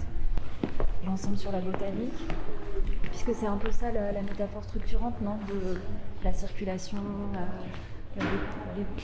[1.06, 2.20] l'ensemble sur la botanique,
[3.04, 5.78] puisque c'est un peu ça la, métaphore structurante, non De
[6.24, 6.98] la circulation.
[7.34, 7.48] La,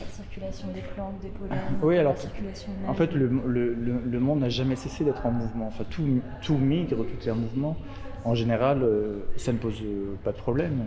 [0.10, 4.50] circulation des plantes, des pollens, oui, alors, la circulation En fait, le, le, monde n'a
[4.50, 5.68] jamais cessé d'être en mouvement.
[5.68, 7.78] Enfin, tout, tout, migre, tout est en mouvement.
[8.24, 9.82] En général, euh, ça ne pose
[10.24, 10.82] pas de problème.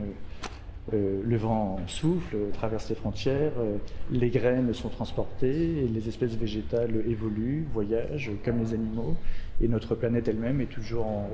[0.95, 3.77] Euh, le vent souffle, traverse les frontières, euh,
[4.11, 9.15] les graines sont transportées, et les espèces végétales évoluent, voyagent comme les animaux,
[9.61, 11.29] et notre planète elle-même est toujours en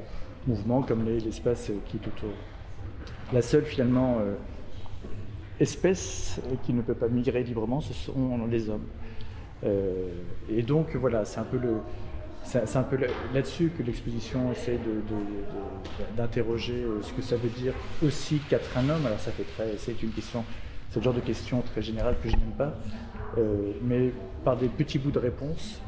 [0.49, 2.31] mouvement comme l'espace qui est autour.
[3.33, 4.35] La seule finalement euh,
[5.61, 8.87] espèce qui ne peut pas migrer librement, ce sont les hommes.
[10.51, 11.59] et donc voilà, c'est un peu
[12.45, 12.99] c'est un peu
[13.33, 14.79] là-dessus que l'exposition essaie
[16.17, 17.73] d'interroger euh, ce que ça veut dire
[18.05, 19.05] aussi qu'être un homme.
[19.07, 20.45] Alors ça fait très, c'est une question,
[20.91, 22.75] c'est le genre de question très générale que je n'aime pas,
[23.39, 24.13] euh, mais
[24.45, 25.81] par des petits bouts de réponse,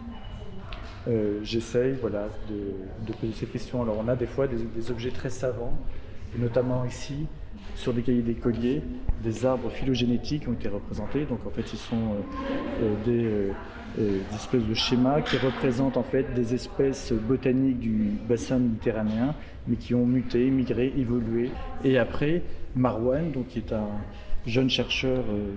[1.08, 3.82] euh, j'essaye voilà, de, poser ces questions.
[3.82, 5.76] Alors on a des fois des, objets très savants,
[6.38, 7.26] notamment ici,
[7.74, 8.82] sur des cahiers d'écoliers,
[9.22, 11.24] des arbres phylogénétiques ont été représentés.
[11.24, 12.16] Donc en fait, ce sont
[13.04, 13.50] des
[13.98, 19.34] euh, des espèces de schémas qui représentent en fait des espèces botaniques du bassin méditerranéen,
[19.66, 21.50] mais qui ont muté, migré, évolué.
[21.82, 22.42] Et après,
[22.74, 23.88] Marwan, donc, qui est un
[24.46, 25.54] jeune chercheur euh,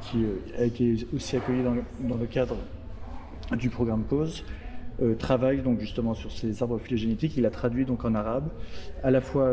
[0.00, 2.56] qui euh, a été aussi accueilli dans le, cadre
[3.58, 4.44] du programme POSE,
[5.18, 7.36] travaille donc justement sur ces arbres phylogénétiques.
[7.36, 8.48] Il a traduit donc en arabe
[9.02, 9.52] à la fois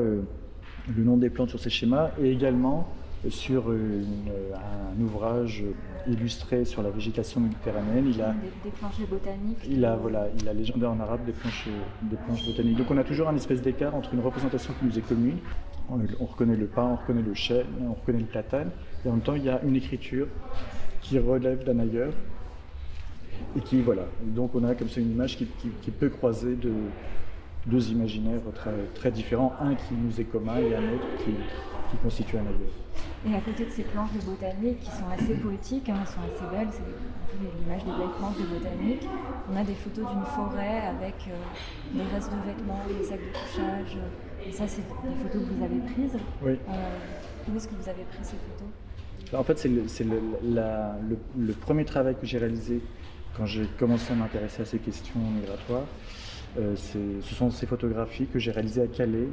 [0.95, 2.87] le nom des plantes sur ces schémas et également
[3.29, 5.63] sur un ouvrage
[6.07, 8.07] illustré sur la végétation méditerranéenne.
[8.07, 9.63] Il a des, planches botaniques.
[9.69, 11.67] Il a voilà, il a légendé en arabe des planches,
[12.01, 12.77] des planches botaniques.
[12.77, 15.37] Donc on a toujours un espèce d'écart entre une représentation qui nous est commune.
[15.89, 18.69] On, reconnaît le pain, on reconnaît le chêne, on reconnaît le platane,
[19.03, 20.27] et en même temps il y a une écriture
[21.01, 22.13] qui relève d'un ailleurs
[23.57, 24.03] et qui voilà.
[24.23, 25.47] Donc on a comme ça une image qui,
[25.81, 26.71] qui, peut croiser de,
[27.65, 31.31] deux imaginaires très, très différents, un qui nous est commun et un autre qui,
[31.91, 32.81] qui constitue un ailleurs.
[33.25, 36.21] Et à côté de ces planches de botanique qui sont assez poétiques, hein, elles sont
[36.21, 36.81] assez belles, c'est
[37.61, 39.07] l'image des belles planches de botanique,
[39.51, 43.31] on a des photos d'une forêt avec euh, des restes de vêtements, des sacs de
[43.31, 43.97] couchage.
[44.45, 46.19] Et ça, c'est des photos que vous avez prises.
[46.41, 46.53] Oui.
[46.53, 49.39] Euh, où est-ce que vous avez pris ces photos?
[49.39, 49.83] En fait, c'est le,
[51.37, 52.81] le, premier travail que j'ai réalisé
[53.37, 55.85] quand j'ai commencé à m'intéresser à ces questions migratoires.
[56.59, 59.27] Euh, ce sont ces photographies que j'ai réalisées à Calais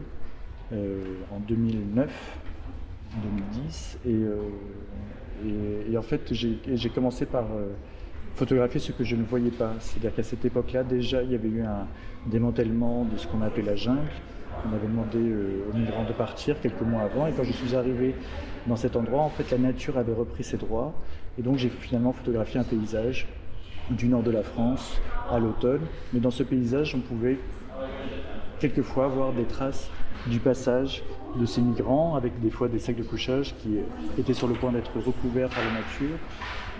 [0.72, 2.38] en 2009
[3.16, 3.98] 2010.
[4.06, 4.36] Euh,
[5.44, 7.72] et, et, en fait, j'ai commencé par euh,
[8.34, 9.74] photographier ce que je ne voyais pas.
[9.80, 11.86] C'est-à-dire qu'à cette époque-là, déjà, il y avait eu un
[12.26, 14.00] démantèlement de ce qu'on appelait la jungle.
[14.68, 17.26] On avait demandé euh, aux migrants de partir quelques mois avant.
[17.26, 18.14] Et quand je suis arrivé
[18.66, 20.92] dans cet endroit, en fait, la nature avait repris ses droits.
[21.38, 23.28] Et donc, j'ai finalement photographié un paysage
[23.90, 25.82] du nord de la France à l'automne.
[26.12, 27.38] Mais dans ce paysage, on pouvait
[28.60, 29.90] quelquefois voir des traces
[30.26, 31.02] du passage
[31.36, 33.78] de ces migrants, avec des fois des sacs de couchage qui
[34.18, 36.18] étaient sur le point d'être recouverts par la nature,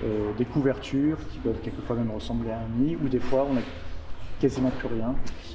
[0.04, 3.54] euh, des couvertures qui peuvent quelquefois même ressembler à un nid, ou des fois on
[3.54, 3.60] n'a
[4.40, 5.14] quasiment plus rien.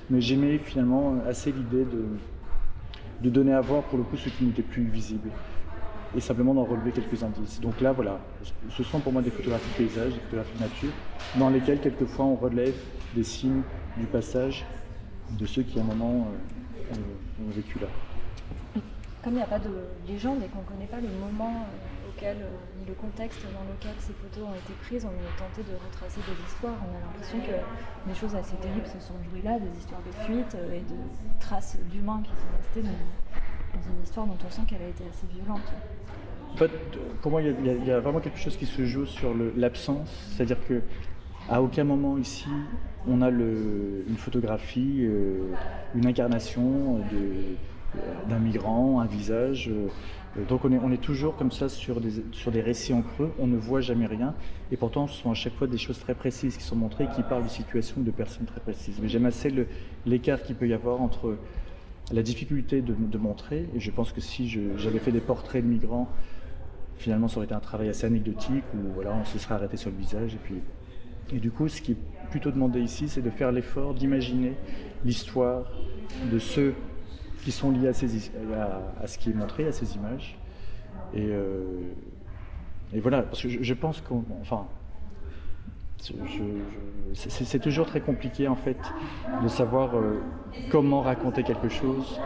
[0.09, 2.05] Mais j'aimais finalement assez l'idée de,
[3.21, 5.29] de donner à voir pour le coup ce qui n'était plus visible
[6.15, 7.59] et simplement d'en relever quelques indices.
[7.59, 8.19] Donc là, voilà,
[8.69, 10.91] ce sont pour moi des photographies de paysage, des photographies de nature,
[11.37, 12.75] dans lesquelles quelquefois on relève
[13.15, 13.61] des signes
[13.97, 14.65] du passage
[15.39, 16.27] de ceux qui à un moment
[16.91, 16.95] euh,
[17.43, 17.87] ont vécu là
[19.23, 19.71] comme il n'y a pas de
[20.05, 23.63] légende et qu'on ne connaît pas le moment euh, auquel, euh, ni le contexte dans
[23.71, 26.75] lequel ces photos ont été prises, on est tenté de retracer des histoires.
[26.83, 27.55] On a l'impression que
[28.09, 30.99] des choses assez terribles se sont jouées là, des histoires de fuite et de
[31.39, 32.99] traces d'humains qui sont restés dans,
[33.75, 35.61] une histoire dont on sent qu'elle a été assez violente.
[37.21, 40.81] Pour moi, il y, a vraiment quelque chose qui se joue sur l'absence, c'est-à-dire que
[41.49, 42.47] à aucun moment ici
[43.05, 45.09] on a une photographie,
[45.95, 47.55] une incarnation de
[48.27, 49.69] d'un migrant, un visage.
[50.49, 53.57] donc on est, toujours comme ça sur des, sur des récits en creux, on ne
[53.57, 54.33] voit jamais rien,
[54.71, 57.21] et pourtant ce sont à chaque fois des choses très précises qui sont montrées, qui
[57.23, 58.99] parlent de situations de personnes très précises.
[59.01, 59.53] Mais j'aime assez
[60.05, 61.37] l'écart qu'il peut y avoir entre
[62.11, 64.47] la difficulté de, montrer, et je pense que si
[64.77, 66.09] j'avais fait des portraits de migrants,
[66.97, 69.89] finalement ça aurait été un travail assez anecdotique, où voilà, on se serait arrêté sur
[69.89, 70.55] le visage, et puis...
[71.31, 71.97] Et du coup, ce qui est
[72.29, 74.53] plutôt demandé ici, c'est de faire l'effort d'imaginer
[75.05, 75.65] l'histoire
[76.31, 76.75] de ceux
[77.43, 78.31] qui sont liés à, ces,
[79.01, 80.37] à, ce qui est montré, à ces images.
[81.13, 81.63] Et, euh,
[82.93, 84.23] et voilà, parce que je, pense qu'on...
[87.13, 88.77] c'est toujours très compliqué en fait
[89.41, 90.19] de savoir euh,
[90.69, 92.19] comment raconter quelque chose,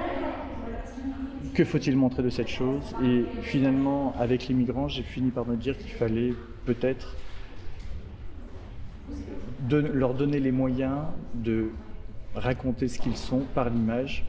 [1.54, 2.96] que faut-il montrer de cette chose.
[3.04, 6.34] Et finalement, avec les migrants, j'ai fini par me dire qu'il fallait
[6.66, 7.16] peut-être
[9.70, 11.00] leur donner les moyens
[11.34, 11.70] de
[12.36, 14.26] raconter ce qu'ils sont par l'image,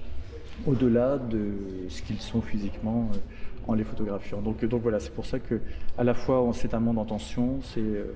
[0.67, 1.53] au-delà de
[1.89, 3.19] ce qu'ils sont physiquement euh,
[3.67, 4.41] en les photographiant.
[4.41, 5.61] Donc, voilà, c'est pour ça que
[5.97, 8.15] à la fois c'est un monde en tension, c'est euh,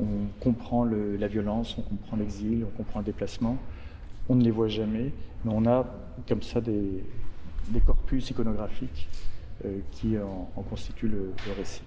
[0.00, 3.56] on comprend la violence, on comprend l'exil, on comprend le déplacement.
[4.28, 5.12] On ne les voit jamais,
[5.44, 5.86] mais on a
[6.28, 7.02] comme ça des,
[7.84, 9.08] corpus iconographiques
[9.64, 11.82] euh, qui en, en constituent le récit.